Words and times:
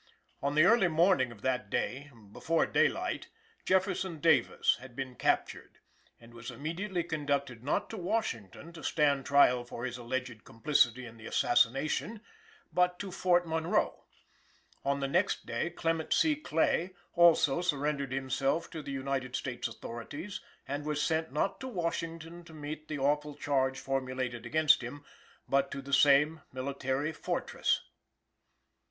On 0.41 0.55
the 0.55 0.63
early 0.63 0.87
morning 0.87 1.31
of 1.31 1.43
that 1.43 1.69
day 1.69 2.09
before 2.31 2.65
daylight 2.65 3.27
Jefferson 3.65 4.19
Davis 4.19 4.77
had 4.77 4.95
been 4.95 5.13
captured, 5.13 5.77
and 6.19 6.33
was 6.33 6.49
immediately 6.49 7.03
conducted, 7.03 7.63
not 7.63 7.87
to 7.91 7.97
Washington 7.97 8.73
to 8.73 8.83
stand 8.83 9.27
trial 9.27 9.63
for 9.63 9.85
his 9.85 9.99
alleged 9.99 10.43
complicity 10.43 11.05
in 11.05 11.17
the 11.17 11.27
assassination, 11.27 12.21
but 12.73 12.97
to 12.97 13.11
Fort 13.11 13.47
Monroe. 13.47 14.03
On 14.83 15.01
the 15.01 15.07
next 15.07 15.45
day 15.45 15.69
Clement 15.69 16.13
C. 16.13 16.35
Clay, 16.35 16.95
also, 17.13 17.61
surrendered 17.61 18.11
himself 18.11 18.71
to 18.71 18.81
the 18.81 18.91
United 18.91 19.35
States 19.35 19.67
authorities, 19.67 20.41
and 20.67 20.83
was 20.83 20.99
sent, 20.99 21.31
not 21.31 21.59
to 21.59 21.67
Washington 21.67 22.43
to 22.45 22.55
meet 22.55 22.87
the 22.87 22.97
awful 22.97 23.35
charge 23.35 23.77
formulated 23.79 24.47
against 24.47 24.81
him, 24.81 25.05
but 25.47 25.69
to 25.69 25.79
the 25.79 25.93
same 25.93 26.41
military 26.51 27.11
fortress. 27.13 27.81